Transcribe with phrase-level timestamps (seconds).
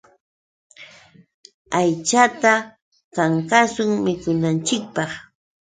[1.79, 2.53] Aychata
[3.15, 5.09] kankashun mikunanchikpaq.